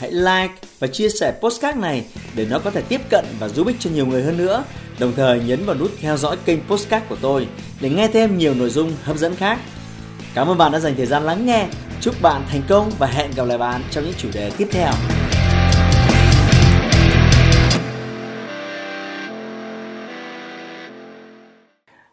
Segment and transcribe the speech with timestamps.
[0.00, 2.04] hãy like và chia sẻ postcard này
[2.36, 4.64] để nó có thể tiếp cận và giúp ích cho nhiều người hơn nữa.
[5.00, 7.48] Đồng thời nhấn vào nút theo dõi kênh postcard của tôi
[7.80, 9.58] để nghe thêm nhiều nội dung hấp dẫn khác.
[10.34, 11.66] Cảm ơn bạn đã dành thời gian lắng nghe.
[12.00, 14.92] Chúc bạn thành công và hẹn gặp lại bạn trong những chủ đề tiếp theo.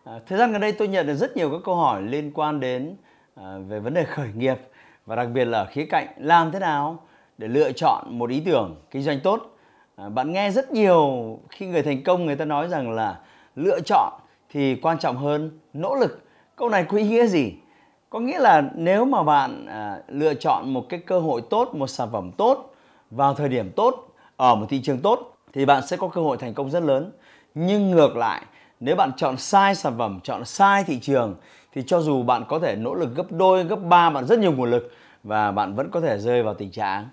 [0.03, 2.59] À, thời gian gần đây tôi nhận được rất nhiều các câu hỏi liên quan
[2.59, 2.95] đến
[3.35, 4.57] à, về vấn đề khởi nghiệp
[5.05, 7.06] và đặc biệt là khía cạnh làm thế nào
[7.37, 9.57] để lựa chọn một ý tưởng kinh doanh tốt.
[9.95, 13.19] À, bạn nghe rất nhiều khi người thành công người ta nói rằng là
[13.55, 14.13] lựa chọn
[14.49, 16.21] thì quan trọng hơn nỗ lực.
[16.55, 17.53] Câu này có ý nghĩa gì?
[18.09, 21.87] Có nghĩa là nếu mà bạn à, lựa chọn một cái cơ hội tốt, một
[21.87, 22.75] sản phẩm tốt
[23.11, 26.37] vào thời điểm tốt ở một thị trường tốt thì bạn sẽ có cơ hội
[26.37, 27.11] thành công rất lớn.
[27.55, 28.41] Nhưng ngược lại,
[28.79, 31.35] nếu bạn chọn sai sản phẩm, chọn sai thị trường
[31.73, 34.51] thì cho dù bạn có thể nỗ lực gấp đôi, gấp ba, bạn rất nhiều
[34.51, 34.91] nguồn lực
[35.23, 37.07] và bạn vẫn có thể rơi vào tình trạng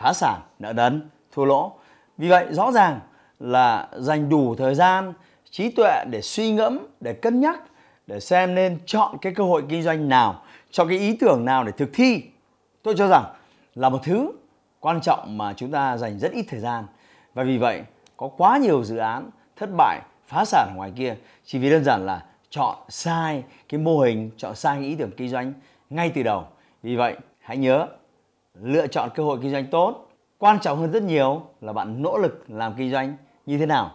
[0.00, 1.72] phá sản, nợ nần, thua lỗ.
[2.18, 3.00] Vì vậy rõ ràng
[3.40, 5.12] là dành đủ thời gian,
[5.50, 7.60] trí tuệ để suy ngẫm, để cân nhắc,
[8.06, 11.64] để xem nên chọn cái cơ hội kinh doanh nào, chọn cái ý tưởng nào
[11.64, 12.22] để thực thi.
[12.82, 13.24] Tôi cho rằng
[13.74, 14.32] là một thứ
[14.80, 16.84] quan trọng mà chúng ta dành rất ít thời gian.
[17.34, 17.82] Và vì vậy
[18.16, 21.84] có quá nhiều dự án thất bại, phá sản ở ngoài kia chỉ vì đơn
[21.84, 25.52] giản là chọn sai cái mô hình, chọn sai cái ý tưởng kinh doanh
[25.90, 26.44] ngay từ đầu.
[26.82, 27.86] Vì vậy hãy nhớ
[28.54, 30.06] lựa chọn cơ hội kinh doanh tốt.
[30.38, 33.92] Quan trọng hơn rất nhiều là bạn nỗ lực làm kinh doanh như thế nào.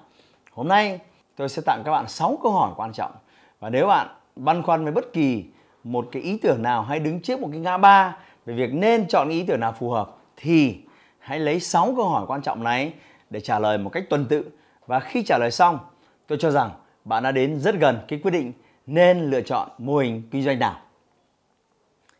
[0.51, 0.99] Hôm nay
[1.35, 3.11] tôi sẽ tặng các bạn 6 câu hỏi quan trọng.
[3.59, 5.45] Và nếu bạn băn khoăn về bất kỳ
[5.83, 9.07] một cái ý tưởng nào hay đứng trước một cái ngã ba về việc nên
[9.07, 10.77] chọn ý tưởng nào phù hợp, thì
[11.19, 12.93] hãy lấy 6 câu hỏi quan trọng này
[13.29, 14.49] để trả lời một cách tuần tự.
[14.87, 15.79] Và khi trả lời xong,
[16.27, 16.69] tôi cho rằng
[17.05, 18.53] bạn đã đến rất gần cái quyết định
[18.85, 20.77] nên lựa chọn mô hình kinh doanh nào.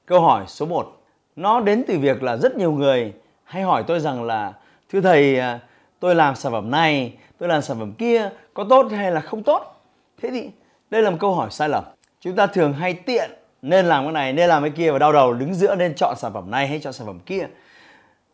[0.06, 0.95] Câu hỏi số 1
[1.36, 4.53] nó đến từ việc là rất nhiều người hay hỏi tôi rằng là,
[4.89, 5.59] thưa thầy à,
[6.00, 9.44] tôi làm sản phẩm này, tôi làm sản phẩm kia, có tốt hay là không
[9.44, 9.84] tốt?
[10.22, 10.50] Thế thì
[10.90, 11.84] đây là một câu hỏi sai lầm.
[12.22, 13.31] Chúng ta thường hay tiện
[13.62, 16.16] nên làm cái này, nên làm cái kia và đau đầu đứng giữa nên chọn
[16.18, 17.47] sản phẩm này hay chọn sản phẩm kia.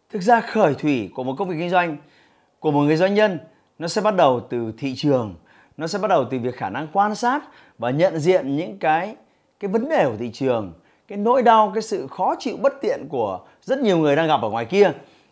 [0.09, 1.97] Thực ra khởi thủy của một công việc kinh doanh,
[2.59, 3.39] của một người doanh nhân,
[3.79, 5.35] nó sẽ bắt đầu từ thị trường,
[5.77, 7.43] nó sẽ bắt đầu từ việc khả năng quan sát
[7.77, 9.15] và nhận diện những cái
[9.59, 10.73] cái vấn đề của thị trường
[11.11, 14.41] cái nỗi đau, cái sự khó chịu bất tiện của rất nhiều người đang gặp
[14.41, 14.91] ở ngoài kia.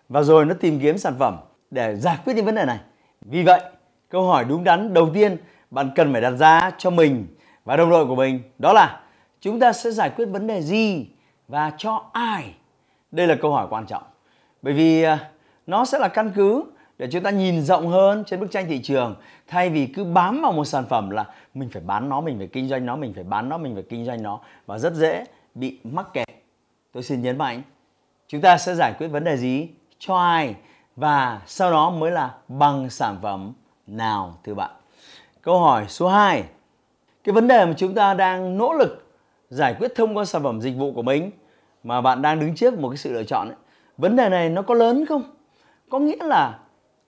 [0.10, 1.38] Và rồi nó tìm kiếm sản phẩm
[1.72, 2.80] để giải quyết những vấn đề này.
[3.22, 3.62] Vì vậy,
[4.10, 5.38] câu hỏi đúng đắn đầu tiên
[5.72, 7.28] bạn cần phải đặt ra cho mình
[7.66, 9.02] và đồng đội của mình đó là
[9.42, 11.08] chúng ta sẽ giải quyết vấn đề gì
[11.48, 12.54] và cho ai?
[13.12, 14.04] Đây là câu hỏi quan trọng.
[14.62, 15.30] Bởi vì à,
[15.68, 16.64] nó sẽ là căn cứ
[16.98, 19.16] để chúng ta nhìn rộng hơn trên bức tranh thị trường,
[19.48, 22.48] thay vì cứ bám vào một sản phẩm là mình phải bán nó, mình phải
[22.48, 24.40] kinh doanh nó, mình phải bán nó, mình phải kinh doanh nó.
[24.66, 25.26] Và rất dễ
[25.60, 26.28] bị mắc kẹt.
[26.92, 27.62] Tôi xin nhấn mạnh
[28.28, 29.70] chúng ta sẽ giải quyết vấn đề gì?
[30.00, 30.56] Cho ai?
[30.96, 33.54] Và sau đó mới là bằng sản phẩm
[33.88, 34.72] nào thưa bạn?
[35.42, 36.44] Câu hỏi số 2
[37.24, 39.08] cái vấn đề mà chúng ta đang nỗ lực
[39.50, 41.32] giải quyết thông qua sản phẩm dịch vụ của mình
[41.84, 43.58] mà bạn đang đứng trước một cái sự lựa chọn ấy,
[43.98, 45.24] vấn đề này nó có lớn không?
[45.90, 46.60] Có nghĩa là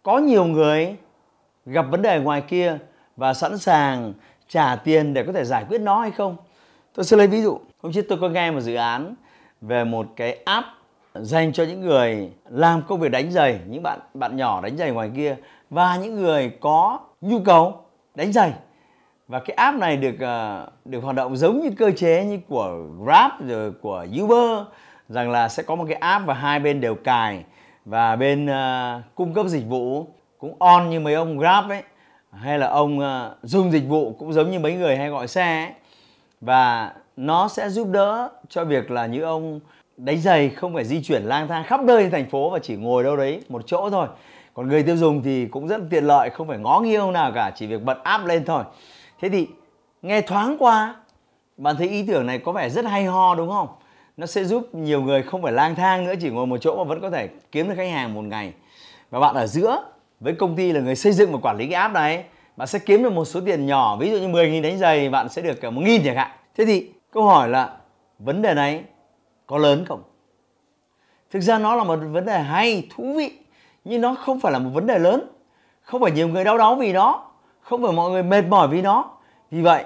[0.03, 0.95] có nhiều người
[1.65, 2.77] gặp vấn đề ngoài kia
[3.17, 4.13] và sẵn sàng
[4.47, 6.37] trả tiền để có thể giải quyết nó hay không?
[6.95, 7.59] Tôi sẽ lấy ví dụ.
[7.81, 9.15] Hôm trước tôi có nghe một dự án
[9.61, 10.67] về một cái app
[11.13, 14.91] dành cho những người làm công việc đánh giày những bạn bạn nhỏ đánh giày
[14.91, 15.35] ngoài kia
[15.69, 17.85] và những người có nhu cầu
[18.15, 18.53] đánh giày.
[19.27, 22.77] Và cái app này được ờ, được hoạt động giống như cơ chế như của
[23.03, 24.67] Grab rồi của Uber
[25.09, 27.43] rằng là sẽ có một cái app và hai bên đều cài.
[27.85, 30.07] Và bên uh, cung cấp dịch vụ
[30.37, 31.83] cũng on như mấy ông Grab ấy
[32.31, 35.63] hay là ông uh, dùng dịch vụ cũng giống như mấy người hay gọi xe
[35.63, 35.71] ấy
[36.41, 39.59] và nó sẽ giúp đỡ cho việc là những ông
[39.97, 43.03] đánh giày không phải di chuyển lang thang khắp nơi thành phố và chỉ ngồi
[43.03, 44.07] đâu đấy một chỗ thôi.
[44.53, 47.51] Còn người tiêu dùng thì cũng rất tiện lợi, không phải ngó nghiêng nào cả,
[47.55, 48.63] chỉ việc bật app lên thôi.
[49.21, 49.47] Thế thì
[50.01, 50.95] nghe thoáng qua,
[51.57, 53.67] bạn thấy ý tưởng này có vẻ rất hay ho đúng không?
[54.17, 56.83] Nó sẽ giúp nhiều người không phải lang thang nữa, chỉ ngồi một chỗ mà
[56.83, 58.53] vẫn có thể kiếm được khách hàng một ngày.
[59.09, 59.83] Và bạn ở giữa
[60.19, 62.23] với công ty là người xây dựng và quản lý cái app này,
[62.57, 65.29] bạn sẽ kiếm được một số tiền nhỏ, ví dụ như 10.000 đánh giày, bạn
[65.29, 67.77] sẽ được một nghìn chẳng hạn thế thì câu hỏi là,
[68.19, 68.83] vấn đề này
[69.47, 70.03] có lớn không?
[71.31, 73.37] Thực ra nó là một vấn đề hay, thú vị,
[73.83, 75.31] nhưng nó không phải là một vấn đề lớn.
[75.81, 77.25] Không phải nhiều người đau đớn vì nó,
[77.61, 79.11] không phải mọi người mệt mỏi vì nó.
[79.51, 79.85] Vì vậy,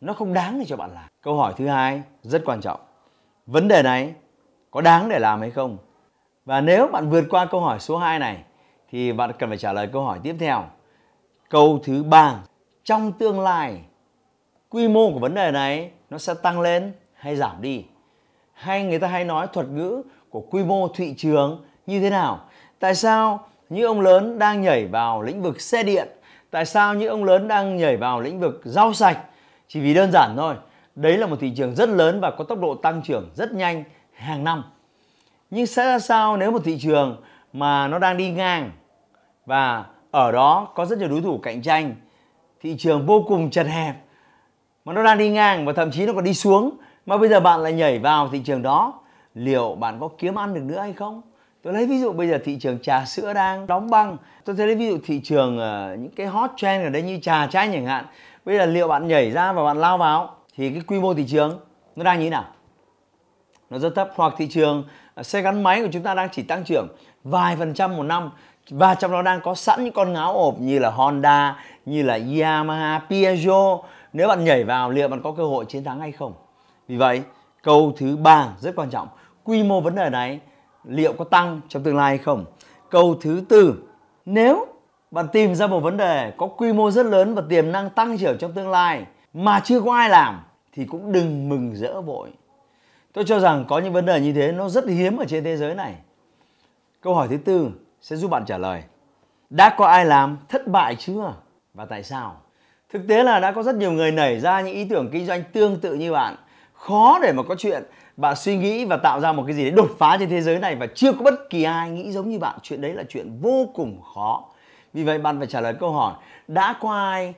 [0.00, 1.04] nó không đáng để cho bạn làm.
[1.22, 2.80] Câu hỏi thứ hai, rất quan trọng.
[3.46, 4.14] Vấn đề này
[4.70, 5.78] có đáng để làm hay không?
[6.44, 8.44] Và nếu bạn vượt qua câu hỏi số 2 này,
[8.90, 10.64] thì bạn cần phải trả lời câu hỏi tiếp theo.
[11.48, 12.34] Câu thứ ba,
[12.84, 13.80] trong tương lai
[14.72, 17.84] quy mô của vấn đề này nó sẽ tăng lên hay giảm đi
[18.52, 22.40] hay người ta hay nói thuật ngữ của quy mô thị trường như thế nào
[22.82, 26.08] Tại sao những ông lớn đang nhảy vào lĩnh vực xe điện?
[26.50, 29.18] Tại sao những ông lớn đang nhảy vào lĩnh vực rau sạch?
[29.68, 30.54] Chỉ vì đơn giản thôi.
[30.94, 33.84] Đấy là một thị trường rất lớn và có tốc độ tăng trưởng rất nhanh
[34.12, 34.64] hàng năm.
[35.50, 37.22] Nhưng sẽ ra sao nếu một thị trường
[37.52, 38.70] mà nó đang đi ngang
[39.46, 41.94] và ở đó có rất nhiều đối thủ cạnh tranh,
[42.60, 43.94] thị trường vô cùng chật hẹp
[44.84, 46.76] mà nó đang đi ngang và thậm chí nó còn đi xuống.
[47.06, 49.00] Mà bây giờ bạn lại nhảy vào thị trường đó.
[49.34, 51.22] Liệu bạn có kiếm ăn được nữa hay không?
[51.62, 54.16] Tôi lấy ví dụ bây giờ thị trường trà sữa đang đóng băng.
[54.44, 57.18] Tôi thấy lấy ví dụ thị trường uh, những cái hot trend ở đây như
[57.22, 58.04] trà chanh chẳng hạn.
[58.44, 61.24] Bây giờ liệu bạn nhảy ra và bạn lao vào thì cái quy mô thị
[61.28, 61.60] trường
[61.96, 62.44] nó đang như thế nào?
[63.70, 64.10] Nó rất thấp.
[64.14, 66.88] Hoặc thị trường ờ, xe gắn máy của chúng ta đang chỉ tăng trưởng
[67.24, 68.30] vài phần trăm một năm.
[68.70, 71.56] Và trong đó đang có sẵn những con ngáo ộp như là Honda
[71.86, 73.78] như là Yamaha Piaggio
[74.12, 76.32] nếu bạn nhảy vào liệu bạn có cơ hội chiến thắng hay không?
[76.88, 77.22] Vì vậy,
[77.62, 79.08] câu thứ ba rất quan trọng.
[79.44, 80.40] Quy mô vấn đề này
[80.84, 82.44] liệu có tăng trong tương lai hay không?
[82.90, 83.82] Câu thứ tư,
[84.26, 84.66] nếu
[85.10, 88.18] bạn tìm ra một vấn đề có quy mô rất lớn và tiềm năng tăng
[88.18, 90.40] trưởng trong tương lai mà chưa có ai làm,
[90.72, 92.30] thì cũng đừng mừng rỡ vội.
[93.12, 95.56] Tôi cho rằng có những vấn đề như thế nó rất hiếm ở trên thế
[95.56, 95.94] giới này.
[97.00, 97.70] Câu hỏi thứ tư
[98.00, 98.82] sẽ giúp bạn trả lời.
[99.50, 101.34] Đã có ai làm thất bại chưa?
[101.74, 102.36] Và tại sao?
[102.92, 105.42] Thực tế là đã có rất nhiều người nảy ra những ý tưởng kinh doanh
[105.52, 106.36] tương tự như bạn.
[106.72, 107.82] Khó để mà có chuyện
[108.16, 110.58] bạn suy nghĩ và tạo ra một cái gì đấy đột phá trên thế giới
[110.58, 112.58] này và chưa có bất kỳ ai nghĩ giống như bạn.
[112.62, 114.44] Chuyện đấy là chuyện vô cùng khó.
[114.92, 116.14] Vì vậy bạn phải trả lời câu hỏi,
[116.48, 117.34] đã có ai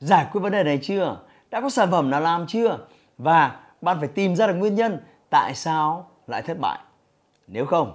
[0.00, 1.16] giải quyết vấn đề này chưa?
[1.50, 2.78] Đã có sản phẩm nào làm chưa?
[3.18, 4.98] Và bạn phải tìm ra được nguyên nhân
[5.30, 6.78] tại sao lại thất bại.
[7.46, 7.92] Nếu không,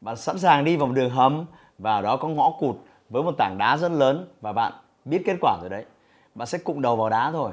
[0.00, 1.44] bạn sẵn sàng đi vào một đường hầm
[1.78, 2.76] và đó có ngõ cụt
[3.10, 4.72] với một tảng đá rất lớn và bạn
[5.04, 5.84] biết kết quả rồi đấy
[6.34, 7.52] bạn sẽ cụng đầu vào đá thôi.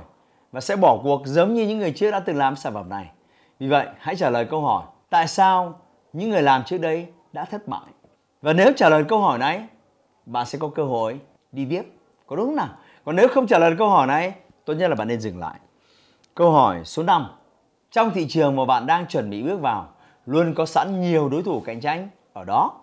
[0.52, 3.10] Và sẽ bỏ cuộc giống như những người trước đã từng làm sản phẩm này.
[3.60, 5.80] Vì vậy, hãy trả lời câu hỏi, tại sao
[6.14, 7.90] những người làm trước đây đã thất bại?
[8.42, 9.68] Và nếu trả lời câu hỏi này,
[10.26, 11.20] bạn sẽ có cơ hội
[11.52, 11.84] đi tiếp
[12.28, 12.70] có đúng không nào?
[13.06, 14.34] Còn nếu không trả lời câu hỏi này,
[14.66, 15.60] tốt nhất là bạn nên dừng lại.
[16.36, 17.28] Câu hỏi số 5
[17.92, 19.88] trong thị trường mà bạn đang chuẩn bị bước vào,
[20.26, 22.74] luôn có sẵn nhiều đối thủ cạnh tranh ở đó.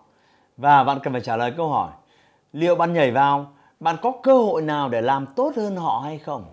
[0.56, 1.91] Và bạn cần phải trả lời câu hỏi,
[2.53, 6.19] liệu bạn nhảy vào bạn có cơ hội nào để làm tốt hơn họ hay
[6.19, 6.44] không?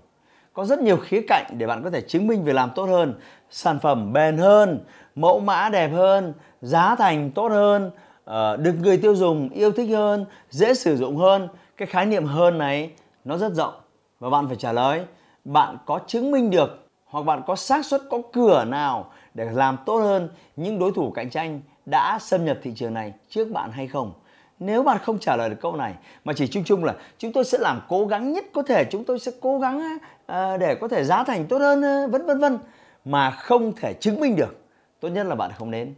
[0.54, 3.14] Có rất nhiều khía cạnh để bạn có thể chứng minh việc làm tốt hơn,
[3.50, 4.86] sản phẩm bền hơn,
[5.16, 7.92] mẫu mã đẹp hơn, giá thành tốt hơn
[8.24, 11.48] ờ, được người tiêu dùng yêu thích hơn, dễ sử dụng hơn.
[11.78, 12.92] Cái khái niệm hơn này,
[13.26, 13.74] nó rất rộng
[14.20, 15.06] và bạn phải trả lời.
[15.46, 19.78] Bạn có chứng minh được hoặc bạn có xác suất có cửa nào để làm
[19.86, 23.72] tốt hơn những đối thủ cạnh tranh đã xâm nhập thị trường này trước bạn
[23.72, 24.14] hay không?
[24.60, 27.46] Nếu bạn không trả lời được câu này mà chỉ chung chung là chúng tôi
[27.46, 30.88] sẽ làm cố gắng nhất có thể chúng tôi sẽ cố gắng à, để có
[30.88, 32.60] thể giá thành tốt hơn à, vân vân vân.
[33.06, 34.66] Mà không thể chứng minh được.
[35.00, 35.94] Tốt nhất là bạn không nên.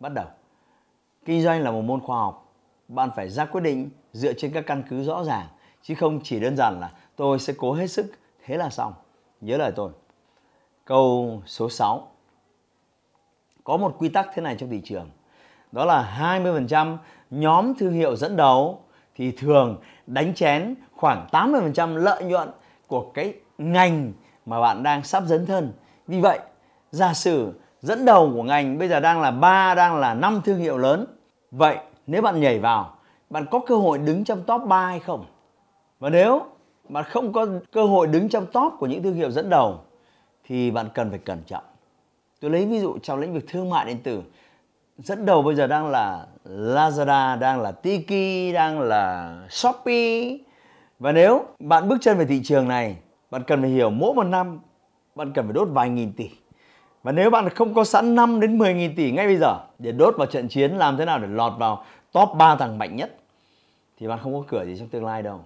[0.00, 0.26] Bắt đầu.
[1.24, 2.54] Kinh doanh là một môn khoa học.
[2.88, 5.46] Bạn phải ra quyết định dựa trên các căn cứ rõ ràng.
[5.82, 8.12] Chứ không chỉ đơn giản là tôi sẽ cố hết sức
[8.44, 8.94] thế là xong.
[9.40, 9.90] Nhớ lời tôi.
[10.84, 12.08] Câu số 6
[13.64, 15.10] có một quy tắc thế này trong thị trường.
[15.72, 16.96] Đó là 20%
[17.30, 18.80] nhóm thương hiệu dẫn đầu
[19.14, 19.76] thì thường
[20.06, 22.48] đánh chén khoảng 80% lợi nhuận
[22.86, 24.12] của cái ngành
[24.46, 25.72] mà bạn đang sắp dấn thân.
[26.06, 26.38] Vì vậy,
[26.90, 30.58] giả sử dẫn đầu của ngành bây giờ đang là ba đang là năm thương
[30.58, 31.06] hiệu lớn.
[31.50, 32.94] Vậy nếu bạn nhảy vào,
[33.30, 35.24] bạn có cơ hội đứng trong top 3 hay không?
[35.98, 36.42] Và nếu
[36.88, 39.80] bạn không có cơ hội đứng trong top của những thương hiệu dẫn đầu
[40.44, 41.64] thì bạn cần phải cẩn trọng.
[42.40, 44.22] Tôi lấy ví dụ trong lĩnh vực thương mại điện tử
[44.98, 50.36] dẫn đầu bây giờ đang là Lazada, đang là Tiki, đang là Shopee.
[50.98, 52.96] Và nếu bạn bước chân về thị trường này,
[53.30, 54.60] bạn cần phải hiểu mỗi một năm
[55.14, 56.30] bạn cần phải đốt vài nghìn tỷ.
[57.02, 59.92] Và nếu bạn không có sẵn 5 đến 10 nghìn tỷ ngay bây giờ để
[59.92, 63.16] đốt vào trận chiến làm thế nào để lọt vào top 3 thằng mạnh nhất
[63.98, 65.40] thì bạn không có cửa gì trong tương lai đâu.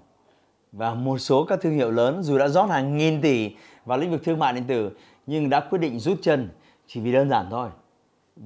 [0.73, 4.11] Và một số các thương hiệu lớn dù đã rót hàng nghìn tỷ vào lĩnh
[4.11, 4.91] vực thương mại điện tử
[5.27, 6.49] nhưng đã quyết định rút chân
[6.87, 7.69] chỉ vì đơn giản thôi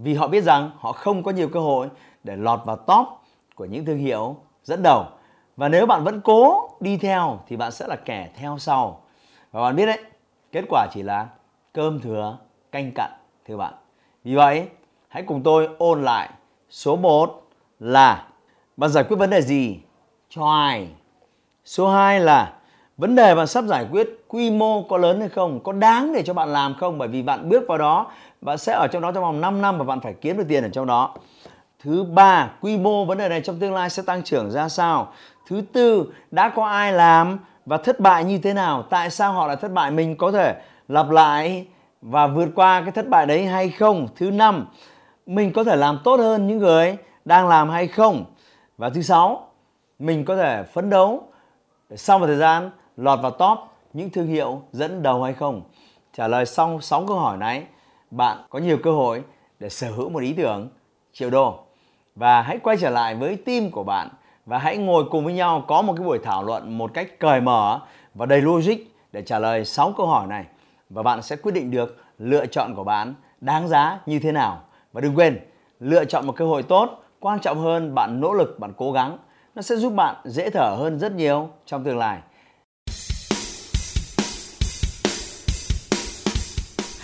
[0.02, 1.88] vì họ biết rằng họ không có nhiều cơ hội
[2.24, 3.08] để lọt vào top
[3.54, 5.04] của những thương hiệu dẫn đầu.
[5.56, 9.00] Và nếu bạn vẫn cố đi theo thì bạn sẽ là kẻ theo sau.
[9.52, 10.02] Và bạn biết đấy,
[10.52, 11.28] kết quả chỉ là
[11.72, 12.38] cơm thừa
[12.72, 13.10] canh cặn,
[13.48, 13.74] thưa bạn.
[14.24, 14.68] Vì vậy,
[15.08, 16.30] hãy cùng tôi ôn lại
[16.70, 17.42] số 1
[17.80, 18.28] là,
[18.76, 19.80] bạn giải quyết vấn đề gì?
[20.28, 20.88] Cho ai?
[21.64, 22.52] Số 2 là
[22.96, 26.22] vấn đề bạn sắp giải quyết quy mô có lớn hay không có đáng để
[26.22, 26.98] cho bạn làm không?
[26.98, 28.06] Bởi vì bạn bước vào đó
[28.40, 30.62] bạn sẽ ở trong đó trong vòng 5 năm và bạn phải kiếm được tiền
[30.62, 31.14] ở trong đó.
[31.82, 35.12] Thứ ba quy mô vấn đề này trong tương lai sẽ tăng trưởng ra sao?
[35.48, 38.82] Thứ tư đã có ai làm và thất bại như thế nào?
[38.82, 39.90] Tại sao họ lại thất bại?
[39.90, 40.54] Mình có thể
[40.88, 41.66] lặp lại
[42.02, 44.08] và vượt qua cái thất bại đấy hay không?
[44.16, 44.66] Thứ năm
[45.26, 48.24] mình có thể làm tốt hơn những người đang làm hay không?
[48.78, 49.46] Và thứ sáu,
[49.98, 51.22] mình có thể phấn đấu
[51.96, 53.58] sau một thời gian lọt vào top
[53.92, 55.62] những thương hiệu dẫn đầu hay không?
[56.12, 57.64] Trả lời xong 6 câu hỏi này,
[58.10, 59.22] bạn có nhiều cơ hội
[59.58, 60.68] để sở hữu một ý tưởng
[61.12, 61.58] triệu đô.
[62.14, 64.08] Và hãy quay trở lại với team của bạn
[64.46, 67.40] và hãy ngồi cùng với nhau có một cái buổi thảo luận một cách cởi
[67.40, 67.80] mở
[68.14, 68.76] và đầy logic
[69.12, 70.44] để trả lời 6 câu hỏi này
[70.90, 74.60] và bạn sẽ quyết định được lựa chọn của bạn đáng giá như thế nào.
[74.92, 75.38] Và đừng quên,
[75.80, 79.18] lựa chọn một cơ hội tốt, quan trọng hơn bạn nỗ lực, bạn cố gắng.
[79.54, 82.18] Nó sẽ giúp bạn dễ thở hơn rất nhiều trong tương lai.